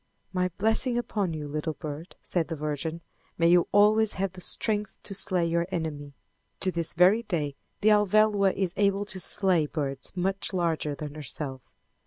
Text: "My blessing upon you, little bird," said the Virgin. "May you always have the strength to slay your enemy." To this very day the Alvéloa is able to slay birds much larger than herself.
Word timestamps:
"My 0.33 0.49
blessing 0.57 0.97
upon 0.97 1.31
you, 1.35 1.47
little 1.47 1.75
bird," 1.75 2.15
said 2.23 2.47
the 2.47 2.55
Virgin. 2.55 3.01
"May 3.37 3.49
you 3.49 3.67
always 3.71 4.13
have 4.13 4.31
the 4.31 4.41
strength 4.41 4.97
to 5.03 5.13
slay 5.13 5.45
your 5.45 5.67
enemy." 5.69 6.15
To 6.61 6.71
this 6.71 6.95
very 6.95 7.21
day 7.21 7.55
the 7.81 7.89
Alvéloa 7.89 8.51
is 8.53 8.73
able 8.77 9.05
to 9.05 9.19
slay 9.19 9.67
birds 9.67 10.11
much 10.17 10.53
larger 10.53 10.95
than 10.95 11.13
herself. 11.13 11.61